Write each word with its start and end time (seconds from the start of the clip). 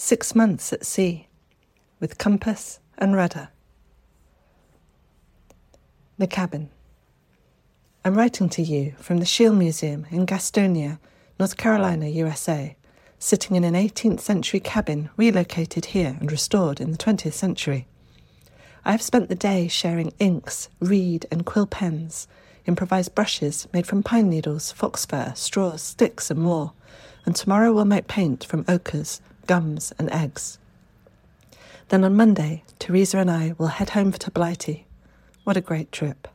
Six 0.00 0.32
months 0.32 0.72
at 0.72 0.86
sea, 0.86 1.26
with 1.98 2.18
compass 2.18 2.78
and 2.98 3.16
rudder. 3.16 3.48
The 6.18 6.28
cabin. 6.28 6.70
I'm 8.04 8.14
writing 8.14 8.48
to 8.50 8.62
you 8.62 8.94
from 8.98 9.18
the 9.18 9.24
Schiele 9.24 9.58
Museum 9.58 10.06
in 10.12 10.24
Gastonia, 10.24 11.00
North 11.40 11.56
Carolina, 11.56 12.06
USA, 12.06 12.76
sitting 13.18 13.56
in 13.56 13.64
an 13.64 13.74
18th 13.74 14.20
century 14.20 14.60
cabin 14.60 15.10
relocated 15.16 15.86
here 15.86 16.16
and 16.20 16.30
restored 16.30 16.80
in 16.80 16.92
the 16.92 16.96
20th 16.96 17.32
century. 17.32 17.88
I 18.84 18.92
have 18.92 19.02
spent 19.02 19.28
the 19.28 19.34
day 19.34 19.66
sharing 19.66 20.14
inks, 20.20 20.68
reed, 20.78 21.26
and 21.32 21.44
quill 21.44 21.66
pens, 21.66 22.28
improvised 22.66 23.16
brushes 23.16 23.66
made 23.72 23.88
from 23.88 24.04
pine 24.04 24.30
needles, 24.30 24.70
fox 24.70 25.04
fur, 25.04 25.32
straws, 25.34 25.82
sticks, 25.82 26.30
and 26.30 26.38
more, 26.38 26.72
and 27.26 27.34
tomorrow 27.34 27.72
we'll 27.72 27.84
make 27.84 28.06
paint 28.06 28.44
from 28.44 28.64
ochres, 28.68 29.20
gums, 29.48 29.92
and 29.98 30.08
eggs. 30.12 30.58
Then 31.88 32.04
on 32.04 32.14
Monday, 32.14 32.62
Teresa 32.78 33.18
and 33.18 33.30
I 33.30 33.54
will 33.58 33.68
head 33.68 33.90
home 33.90 34.12
to 34.12 34.30
Blighty. 34.30 34.86
What 35.42 35.56
a 35.56 35.62
great 35.62 35.90
trip. 35.90 36.28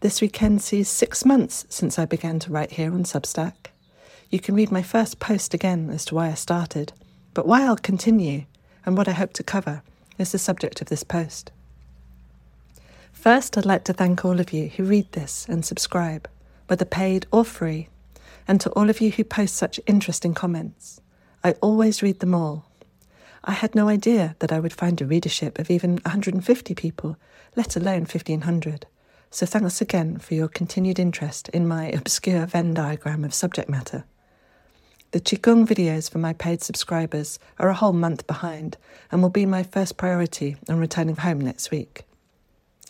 This 0.00 0.22
weekend 0.22 0.62
sees 0.62 0.88
six 0.88 1.26
months 1.26 1.66
since 1.68 1.98
I 1.98 2.06
began 2.06 2.38
to 2.38 2.52
write 2.52 2.70
here 2.72 2.94
on 2.94 3.02
Substack. 3.02 3.72
You 4.30 4.38
can 4.38 4.54
read 4.54 4.70
my 4.70 4.82
first 4.82 5.18
post 5.18 5.52
again 5.52 5.90
as 5.90 6.04
to 6.06 6.14
why 6.14 6.28
I 6.28 6.34
started, 6.34 6.92
but 7.34 7.46
why 7.46 7.66
I'll 7.66 7.76
continue 7.76 8.44
and 8.86 8.96
what 8.96 9.08
I 9.08 9.12
hope 9.12 9.32
to 9.34 9.42
cover 9.42 9.82
is 10.16 10.32
the 10.32 10.38
subject 10.38 10.80
of 10.80 10.88
this 10.88 11.02
post. 11.02 11.50
First, 13.12 13.58
I'd 13.58 13.66
like 13.66 13.84
to 13.84 13.92
thank 13.92 14.24
all 14.24 14.38
of 14.40 14.52
you 14.52 14.68
who 14.68 14.84
read 14.84 15.10
this 15.12 15.44
and 15.48 15.64
subscribe, 15.66 16.28
whether 16.68 16.84
paid 16.84 17.26
or 17.32 17.44
free, 17.44 17.88
and 18.46 18.60
to 18.60 18.70
all 18.70 18.88
of 18.88 19.00
you 19.00 19.10
who 19.10 19.24
post 19.24 19.56
such 19.56 19.80
interesting 19.86 20.34
comments. 20.34 21.00
I 21.42 21.52
always 21.62 22.02
read 22.02 22.20
them 22.20 22.34
all. 22.34 22.66
I 23.42 23.52
had 23.52 23.74
no 23.74 23.88
idea 23.88 24.36
that 24.40 24.52
I 24.52 24.60
would 24.60 24.72
find 24.72 25.00
a 25.00 25.06
readership 25.06 25.58
of 25.58 25.70
even 25.70 25.92
150 26.04 26.74
people, 26.74 27.16
let 27.56 27.76
alone 27.76 28.00
1500. 28.00 28.86
So 29.30 29.46
thanks 29.46 29.80
again 29.80 30.18
for 30.18 30.34
your 30.34 30.48
continued 30.48 30.98
interest 30.98 31.48
in 31.50 31.66
my 31.66 31.86
obscure 31.92 32.44
Venn 32.44 32.74
diagram 32.74 33.24
of 33.24 33.32
subject 33.32 33.70
matter. 33.70 34.04
The 35.12 35.20
Qigong 35.20 35.66
videos 35.66 36.10
for 36.10 36.18
my 36.18 36.34
paid 36.34 36.62
subscribers 36.62 37.38
are 37.58 37.68
a 37.68 37.74
whole 37.74 37.92
month 37.92 38.26
behind 38.26 38.76
and 39.10 39.22
will 39.22 39.30
be 39.30 39.46
my 39.46 39.62
first 39.62 39.96
priority 39.96 40.56
on 40.68 40.78
returning 40.78 41.16
home 41.16 41.40
next 41.40 41.70
week. 41.70 42.04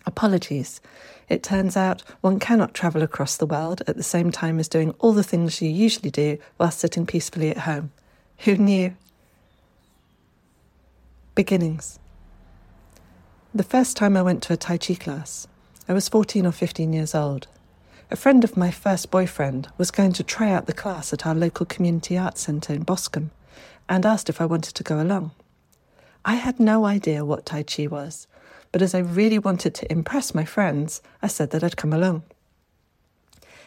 Apologies. 0.06 0.80
It 1.28 1.42
turns 1.42 1.76
out 1.76 2.02
one 2.20 2.40
cannot 2.40 2.74
travel 2.74 3.02
across 3.02 3.36
the 3.36 3.46
world 3.46 3.82
at 3.86 3.96
the 3.96 4.02
same 4.02 4.32
time 4.32 4.58
as 4.58 4.68
doing 4.68 4.90
all 4.98 5.12
the 5.12 5.22
things 5.22 5.62
you 5.62 5.70
usually 5.70 6.10
do 6.10 6.38
while 6.56 6.70
sitting 6.70 7.06
peacefully 7.06 7.50
at 7.50 7.58
home. 7.58 7.92
Who 8.44 8.56
knew? 8.56 8.96
Beginnings. 11.34 11.98
The 13.54 13.62
first 13.62 13.98
time 13.98 14.16
I 14.16 14.22
went 14.22 14.42
to 14.44 14.54
a 14.54 14.56
Tai 14.56 14.78
Chi 14.78 14.94
class, 14.94 15.46
I 15.86 15.92
was 15.92 16.08
14 16.08 16.46
or 16.46 16.52
15 16.52 16.94
years 16.94 17.14
old. 17.14 17.48
A 18.10 18.16
friend 18.16 18.42
of 18.42 18.56
my 18.56 18.70
first 18.70 19.10
boyfriend 19.10 19.68
was 19.76 19.90
going 19.90 20.14
to 20.14 20.24
try 20.24 20.50
out 20.52 20.64
the 20.64 20.72
class 20.72 21.12
at 21.12 21.26
our 21.26 21.34
local 21.34 21.66
community 21.66 22.16
arts 22.16 22.40
centre 22.40 22.72
in 22.72 22.82
Boscombe 22.82 23.30
and 23.90 24.06
asked 24.06 24.30
if 24.30 24.40
I 24.40 24.46
wanted 24.46 24.74
to 24.74 24.84
go 24.84 25.02
along. 25.02 25.32
I 26.24 26.36
had 26.36 26.58
no 26.58 26.86
idea 26.86 27.26
what 27.26 27.44
Tai 27.44 27.64
Chi 27.64 27.88
was, 27.88 28.26
but 28.72 28.80
as 28.80 28.94
I 28.94 29.00
really 29.00 29.38
wanted 29.38 29.74
to 29.74 29.92
impress 29.92 30.34
my 30.34 30.46
friends, 30.46 31.02
I 31.20 31.26
said 31.26 31.50
that 31.50 31.62
I'd 31.62 31.76
come 31.76 31.92
along. 31.92 32.22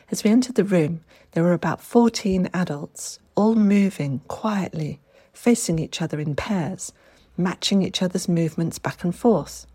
As 0.10 0.24
we 0.24 0.32
entered 0.32 0.56
the 0.56 0.64
room, 0.64 1.02
there 1.34 1.44
were 1.44 1.54
about 1.54 1.80
14 1.80 2.50
adults, 2.56 3.20
all 3.36 3.56
moving 3.56 4.20
quietly, 4.28 5.00
facing 5.34 5.80
each 5.80 6.02
other 6.02 6.20
in 6.20 6.36
pairs, 6.36 6.94
matching 7.38 7.82
each 7.82 8.02
other's 8.02 8.30
movements 8.30 8.80
back 8.80 9.04
and 9.04 9.16
forth. 9.16 9.66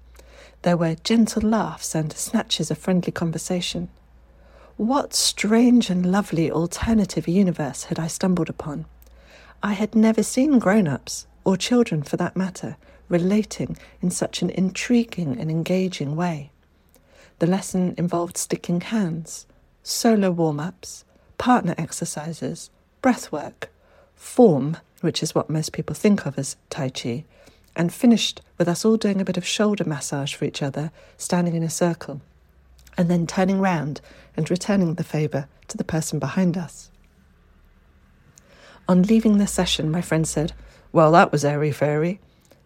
There 0.63 0.77
were 0.77 0.97
gentle 0.97 1.43
laughs 1.43 1.95
and 1.95 2.13
snatches 2.13 2.71
of 2.71 2.79
friendly 2.79 3.13
conversation. 3.13 3.89
What 4.77 5.13
strange 5.15 5.91
and 5.91 6.11
lovely 6.11 6.51
alternative 6.51 7.27
universe 7.27 7.85
had 7.85 7.99
I 7.99 8.07
stumbled 8.07 8.49
upon? 8.49 8.87
I 9.63 9.73
had 9.73 9.95
never 9.95 10.23
seen 10.23 10.59
grown 10.59 10.87
ups, 10.87 11.27
or 11.45 11.57
children 11.57 12.03
for 12.03 12.17
that 12.17 12.37
matter, 12.37 12.77
relating 13.09 13.77
in 14.01 14.11
such 14.11 14.43
an 14.43 14.51
intriguing 14.51 15.39
and 15.39 15.51
engaging 15.51 16.15
way. 16.15 16.53
The 17.39 17.47
lesson 17.47 17.95
involved 17.97 18.37
sticking 18.37 18.81
hands, 18.81 19.47
solo 19.83 20.31
warm 20.31 20.61
ups, 20.61 21.05
partner 21.39 21.75
exercises, 21.79 22.71
breath 23.01 23.31
work, 23.33 23.71
form, 24.15 24.77
which 25.01 25.23
is 25.23 25.35
what 25.35 25.51
most 25.51 25.73
people 25.73 25.95
think 25.95 26.27
of 26.27 26.39
as 26.39 26.57
Tai 26.71 26.91
Chi, 26.91 27.25
and 27.77 27.93
finished 27.93 28.41
with 28.59 28.69
us 28.69 28.85
all 28.85 28.97
doing 28.97 29.21
a 29.21 29.25
bit 29.25 29.37
of 29.37 29.47
shoulder 29.47 29.85
massage 29.85 30.35
for 30.35 30.45
each 30.45 30.63
other, 30.63 30.91
standing 31.17 31.55
in 31.55 31.63
a 31.63 31.71
circle, 31.71 32.21
and 32.97 33.09
then 33.09 33.27
turning 33.27 33.61
round 33.61 34.01
and 34.37 34.51
returning 34.51 34.95
the 34.95 35.05
favour 35.05 35.49
to 35.69 35.77
the 35.77 35.85
person 35.85 36.19
behind 36.19 36.59
us. 36.59 36.91
On 38.89 39.03
leaving 39.03 39.39
the 39.39 39.47
session, 39.47 39.91
my 39.91 40.01
friend 40.01 40.27
said, 40.27 40.53
Well, 40.93 41.13
that 41.13 41.31
was 41.31 41.45
airy 41.45 41.73
fairy. 41.73 42.21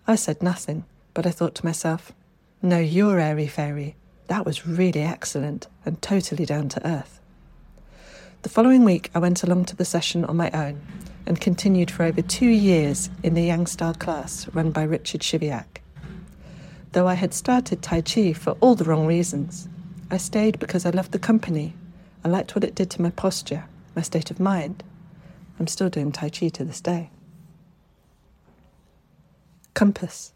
I 0.06 0.14
said 0.14 0.43
nothing, 0.43 0.84
but 1.14 1.26
I 1.26 1.31
thought 1.31 1.54
to 1.56 1.66
myself, 1.66 2.12
No, 2.62 2.78
you're 2.78 3.19
airy 3.19 3.49
fairy. 3.49 3.97
That 4.28 4.47
was 4.47 4.66
really 4.66 5.03
excellent 5.03 5.66
and 5.84 6.00
totally 6.00 6.47
down 6.47 6.69
to 6.70 6.87
earth. 6.87 7.20
The 8.42 8.48
following 8.48 8.82
week, 8.82 9.08
I 9.14 9.20
went 9.20 9.44
along 9.44 9.66
to 9.66 9.76
the 9.76 9.84
session 9.84 10.25
on 10.25 10.36
my 10.36 10.50
own 10.50 10.82
and 11.26 11.41
continued 11.41 11.92
for 11.92 12.03
over 12.03 12.22
two 12.22 12.48
years 12.48 13.08
in 13.22 13.34
the 13.34 13.42
Yang 13.44 13.69
style 13.69 13.94
class 13.94 14.48
run 14.48 14.72
by 14.72 14.82
Richard 14.82 15.20
Chiviak. 15.20 15.78
Though 16.91 17.06
I 17.06 17.14
had 17.14 17.34
started 17.34 17.82
Tai 17.82 18.00
Chi 18.00 18.32
for 18.32 18.56
all 18.60 18.75
the 18.75 18.82
wrong 18.82 19.06
reasons, 19.06 19.69
I 20.10 20.16
stayed 20.16 20.58
because 20.58 20.84
I 20.84 20.91
loved 20.91 21.12
the 21.12 21.20
company. 21.20 21.75
I 22.25 22.28
liked 22.31 22.56
what 22.56 22.64
it 22.64 22.75
did 22.75 22.91
to 22.91 23.02
my 23.02 23.10
posture, 23.10 23.66
my 23.94 24.02
state 24.02 24.32
of 24.32 24.41
mind. 24.41 24.82
I'm 25.60 25.69
still 25.69 25.88
doing 25.88 26.10
Tai 26.10 26.31
Chi 26.31 26.48
to 26.48 26.64
this 26.64 26.81
day. 26.81 27.10
Compass. 29.72 30.32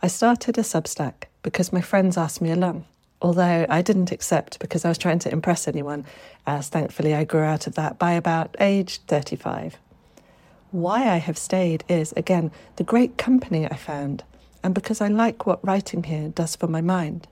I 0.00 0.06
started 0.06 0.56
a 0.56 0.62
Substack 0.62 1.24
because 1.42 1.72
my 1.72 1.80
friends 1.80 2.16
asked 2.16 2.40
me 2.40 2.52
along 2.52 2.84
although 3.20 3.66
I 3.68 3.82
didn't 3.82 4.12
accept 4.12 4.58
because 4.58 4.84
I 4.84 4.88
was 4.88 4.98
trying 4.98 5.18
to 5.20 5.32
impress 5.32 5.66
anyone, 5.66 6.04
as 6.46 6.68
thankfully 6.68 7.14
I 7.14 7.24
grew 7.24 7.42
out 7.42 7.66
of 7.66 7.74
that 7.74 7.98
by 7.98 8.12
about 8.12 8.56
age 8.60 9.00
35. 9.06 9.78
Why 10.70 11.08
I 11.08 11.16
have 11.16 11.38
stayed 11.38 11.84
is, 11.88 12.12
again, 12.16 12.50
the 12.76 12.84
great 12.84 13.16
company 13.16 13.66
I 13.66 13.76
found, 13.76 14.22
and 14.62 14.74
because 14.74 15.00
I 15.00 15.08
like 15.08 15.46
what 15.46 15.64
writing 15.66 16.02
here 16.02 16.28
does 16.28 16.56
for 16.56 16.66
my 16.66 16.80
mind. 16.80 17.26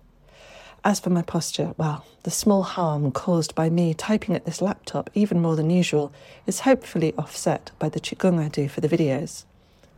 As 0.84 1.00
for 1.00 1.10
my 1.10 1.22
posture, 1.22 1.74
well, 1.76 2.06
the 2.22 2.30
small 2.30 2.62
harm 2.62 3.10
caused 3.10 3.54
by 3.54 3.68
me 3.68 3.92
typing 3.92 4.34
at 4.34 4.44
this 4.44 4.62
laptop 4.62 5.10
even 5.14 5.40
more 5.42 5.56
than 5.56 5.68
usual 5.68 6.12
is 6.46 6.60
hopefully 6.60 7.12
offset 7.18 7.72
by 7.78 7.88
the 7.88 8.00
Qigong 8.00 8.38
I 8.38 8.48
do 8.48 8.68
for 8.68 8.80
the 8.80 8.88
videos. 8.88 9.44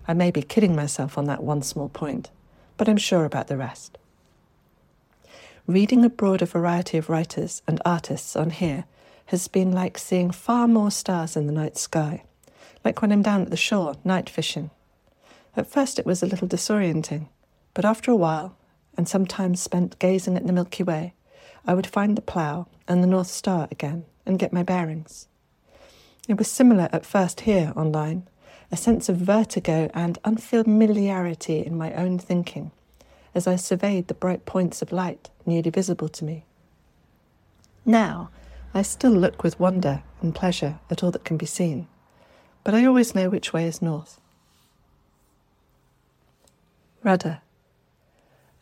I 0.06 0.14
may 0.14 0.30
be 0.30 0.42
kidding 0.42 0.74
myself 0.74 1.18
on 1.18 1.26
that 1.26 1.42
one 1.42 1.62
small 1.62 1.90
point, 1.90 2.30
but 2.78 2.88
I'm 2.88 2.96
sure 2.96 3.24
about 3.24 3.48
the 3.48 3.58
rest. 3.58 3.98
Reading 5.68 6.02
a 6.02 6.08
broader 6.08 6.46
variety 6.46 6.96
of 6.96 7.10
writers 7.10 7.60
and 7.68 7.78
artists 7.84 8.34
on 8.36 8.48
here 8.48 8.86
has 9.26 9.48
been 9.48 9.70
like 9.70 9.98
seeing 9.98 10.30
far 10.30 10.66
more 10.66 10.90
stars 10.90 11.36
in 11.36 11.46
the 11.46 11.52
night 11.52 11.76
sky, 11.76 12.24
like 12.86 13.02
when 13.02 13.12
I'm 13.12 13.20
down 13.20 13.42
at 13.42 13.50
the 13.50 13.56
shore 13.58 13.94
night 14.02 14.30
fishing. 14.30 14.70
At 15.54 15.66
first 15.66 15.98
it 15.98 16.06
was 16.06 16.22
a 16.22 16.26
little 16.26 16.48
disorienting, 16.48 17.28
but 17.74 17.84
after 17.84 18.10
a 18.10 18.16
while, 18.16 18.56
and 18.96 19.06
sometimes 19.06 19.60
spent 19.60 19.98
gazing 19.98 20.38
at 20.38 20.46
the 20.46 20.54
Milky 20.54 20.84
Way, 20.84 21.12
I 21.66 21.74
would 21.74 21.86
find 21.86 22.16
the 22.16 22.22
plough 22.22 22.66
and 22.88 23.02
the 23.02 23.06
North 23.06 23.26
Star 23.26 23.68
again 23.70 24.06
and 24.24 24.38
get 24.38 24.54
my 24.54 24.62
bearings. 24.62 25.28
It 26.26 26.38
was 26.38 26.50
similar 26.50 26.88
at 26.92 27.04
first 27.04 27.40
here 27.40 27.74
online, 27.76 28.26
a 28.72 28.76
sense 28.78 29.10
of 29.10 29.18
vertigo 29.18 29.90
and 29.92 30.18
unfamiliarity 30.24 31.58
in 31.58 31.76
my 31.76 31.92
own 31.92 32.18
thinking 32.18 32.70
as 33.38 33.46
I 33.46 33.54
surveyed 33.54 34.08
the 34.08 34.14
bright 34.14 34.44
points 34.44 34.82
of 34.82 34.90
light 34.90 35.30
newly 35.46 35.70
visible 35.70 36.08
to 36.08 36.24
me. 36.24 36.44
Now, 37.86 38.30
I 38.74 38.82
still 38.82 39.12
look 39.12 39.44
with 39.44 39.60
wonder 39.60 40.02
and 40.20 40.34
pleasure 40.34 40.80
at 40.90 41.04
all 41.04 41.12
that 41.12 41.24
can 41.24 41.36
be 41.36 41.46
seen, 41.46 41.86
but 42.64 42.74
I 42.74 42.84
always 42.84 43.14
know 43.14 43.30
which 43.30 43.52
way 43.52 43.64
is 43.66 43.80
north. 43.80 44.20
Rudder. 47.04 47.40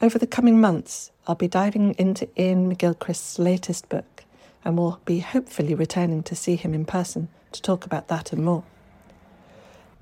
Over 0.02 0.18
the 0.18 0.26
coming 0.26 0.60
months, 0.60 1.10
I'll 1.26 1.34
be 1.34 1.48
diving 1.48 1.94
into 1.94 2.28
Iain 2.38 2.70
McGilchrist's 2.70 3.38
latest 3.38 3.88
book 3.88 4.24
and 4.62 4.76
will 4.76 5.00
be 5.06 5.20
hopefully 5.20 5.74
returning 5.74 6.22
to 6.24 6.36
see 6.36 6.56
him 6.56 6.74
in 6.74 6.84
person 6.84 7.28
to 7.52 7.62
talk 7.62 7.86
about 7.86 8.08
that 8.08 8.30
and 8.30 8.44
more. 8.44 8.62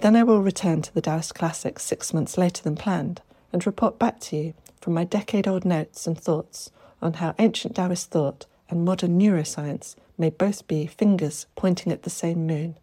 Then 0.01 0.17
I 0.17 0.25
will 0.25 0.43
return 0.43 0.83
to 0.83 0.93
the 0.93 1.01
Taoist 1.01 1.37
Classics 1.37 1.85
six 1.85 2.13
months 2.13 2.37
later 2.37 2.61
than 2.65 2.75
planned 2.75 3.23
and 3.55 3.65
report 3.65 4.01
back 4.01 4.19
to 4.19 4.37
you 4.37 4.55
from 4.81 4.95
my 4.95 5.05
decade 5.05 5.47
old 5.47 5.65
notes 5.65 6.09
and 6.09 6.19
thoughts 6.19 6.73
on 7.01 7.15
how 7.15 7.35
ancient 7.39 7.77
Taoist 7.77 8.11
thought 8.11 8.47
and 8.69 8.85
modern 8.85 9.19
neuroscience 9.19 9.95
may 10.19 10.29
both 10.29 10.67
be 10.67 10.87
fingers 10.87 11.47
pointing 11.55 11.93
at 11.93 12.03
the 12.03 12.11
same 12.11 12.49
moon. 12.49 12.77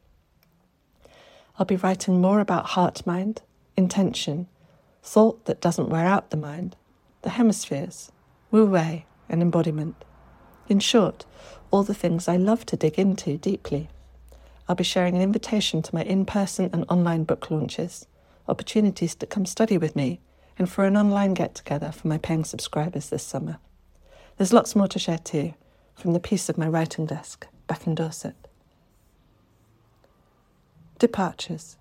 I'll 1.59 1.65
be 1.65 1.75
writing 1.75 2.21
more 2.21 2.39
about 2.39 2.67
heart 2.67 3.05
mind, 3.05 3.41
intention, 3.75 4.47
thought 5.03 5.43
that 5.43 5.59
doesn't 5.59 5.89
wear 5.89 6.05
out 6.05 6.29
the 6.29 6.37
mind, 6.37 6.77
the 7.21 7.31
hemispheres, 7.31 8.09
wu 8.49 8.65
wei, 8.65 9.05
and 9.27 9.41
embodiment. 9.41 9.95
In 10.69 10.79
short, 10.79 11.25
all 11.69 11.83
the 11.83 11.93
things 11.93 12.29
I 12.29 12.37
love 12.37 12.65
to 12.67 12.77
dig 12.77 12.97
into 12.97 13.37
deeply. 13.37 13.89
I'll 14.69 14.75
be 14.75 14.85
sharing 14.85 15.17
an 15.17 15.21
invitation 15.21 15.81
to 15.81 15.93
my 15.93 16.03
in 16.03 16.25
person 16.25 16.69
and 16.71 16.85
online 16.87 17.25
book 17.25 17.51
launches, 17.51 18.07
opportunities 18.47 19.15
to 19.15 19.25
come 19.25 19.45
study 19.45 19.77
with 19.77 19.97
me, 19.97 20.21
and 20.57 20.69
for 20.69 20.85
an 20.85 20.97
online 20.97 21.33
get 21.33 21.55
together 21.55 21.91
for 21.91 22.07
my 22.07 22.17
paying 22.17 22.43
subscribers 22.43 23.09
this 23.09 23.23
summer. 23.23 23.57
There's 24.37 24.53
lots 24.53 24.75
more 24.75 24.87
to 24.87 24.99
share 24.99 25.17
too, 25.17 25.53
from 25.95 26.13
the 26.13 26.19
peace 26.19 26.49
of 26.49 26.57
my 26.57 26.67
writing 26.67 27.05
desk 27.05 27.47
back 27.67 27.85
in 27.85 27.95
Dorset. 27.95 28.35
Departures. 30.99 31.77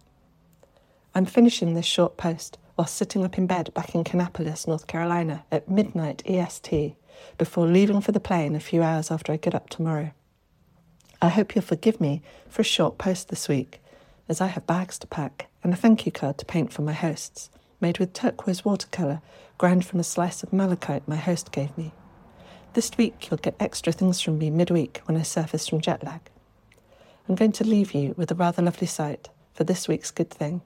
I'm 1.14 1.26
finishing 1.26 1.75
this 1.75 1.87
short 1.87 2.17
post 2.17 2.58
while 2.76 2.87
sitting 2.87 3.25
up 3.25 3.37
in 3.37 3.46
bed 3.46 3.75
back 3.75 3.94
in 3.94 4.05
Kannapolis, 4.05 4.67
North 4.67 4.87
Carolina 4.87 5.44
at 5.50 5.69
midnight 5.69 6.22
EST 6.26 6.94
before 7.37 7.67
leaving 7.67 8.00
for 8.00 8.12
the 8.12 8.20
plane 8.20 8.55
a 8.55 8.61
few 8.61 8.82
hours 8.82 9.11
after 9.11 9.32
I 9.32 9.37
get 9.37 9.55
up 9.55 9.69
tomorrow. 9.69 10.12
I 11.20 11.28
hope 11.28 11.55
you'll 11.55 11.62
forgive 11.62 12.00
me 12.00 12.22
for 12.49 12.62
a 12.62 12.64
short 12.64 12.96
post 12.96 13.28
this 13.28 13.49
week, 13.49 13.82
as 14.28 14.40
I 14.40 14.46
have 14.46 14.67
bags 14.67 14.99
to 15.00 15.06
pack 15.06 15.49
and 15.62 15.72
a 15.72 15.76
thank 15.76 16.06
you 16.06 16.12
card 16.12 16.38
to 16.38 16.46
paint 16.46 16.72
for 16.72 16.82
my 16.82 16.94
hosts, 16.94 17.50
made 17.81 17.99
with 17.99 18.12
turquoise 18.12 18.65
watercolour 18.65 19.21
ground 19.59 19.85
from 19.85 20.00
a 20.00 20.05
slice 20.05 20.43
of 20.43 20.53
malachite 20.53 21.06
my 21.06 21.17
host 21.17 21.53
gave 21.53 21.77
me. 21.77 21.93
This 22.75 22.91
week 22.97 23.29
you'll 23.31 23.38
get 23.38 23.56
extra 23.61 23.93
things 23.93 24.21
from 24.21 24.38
me 24.38 24.50
midweek 24.50 25.00
when 25.05 25.17
I 25.17 25.23
surface 25.23 25.69
from 25.69 25.81
jet 25.81 26.05
lag. 26.05 26.21
I'm 27.29 27.35
going 27.35 27.53
to 27.53 27.65
leave 27.65 27.93
you 27.93 28.15
with 28.17 28.31
a 28.31 28.35
rather 28.35 28.62
lovely 28.62 28.87
sight 28.87 29.29
for 29.55 29.65
this 29.65 29.88
week's 29.88 30.11
good 30.11 30.31
thing 30.31 30.62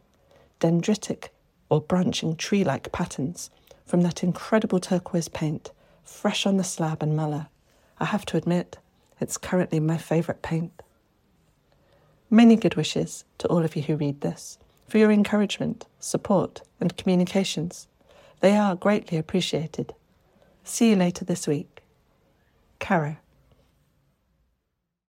dendritic 0.60 1.28
or 1.68 1.80
branching 1.80 2.36
tree 2.36 2.64
like 2.64 2.92
patterns 2.92 3.50
from 3.84 4.02
that 4.02 4.22
incredible 4.22 4.78
turquoise 4.78 5.28
paint, 5.28 5.72
fresh 6.02 6.46
on 6.46 6.56
the 6.56 6.64
slab 6.64 7.02
and 7.02 7.16
muller. 7.16 7.48
I 7.98 8.06
have 8.06 8.24
to 8.26 8.36
admit, 8.36 8.78
it's 9.20 9.36
currently 9.36 9.80
my 9.80 9.98
favourite 9.98 10.42
paint. 10.42 10.82
Many 12.30 12.56
good 12.56 12.76
wishes 12.76 13.24
to 13.38 13.48
all 13.48 13.64
of 13.64 13.76
you 13.76 13.82
who 13.82 13.96
read 13.96 14.20
this 14.20 14.58
for 14.86 14.98
your 14.98 15.10
encouragement, 15.10 15.86
support, 15.98 16.62
and 16.80 16.96
communications. 16.96 17.88
They 18.40 18.56
are 18.56 18.76
greatly 18.76 19.18
appreciated. 19.18 19.94
See 20.62 20.90
you 20.90 20.96
later 20.96 21.24
this 21.24 21.46
week. 21.46 21.82
Caro. 22.78 23.16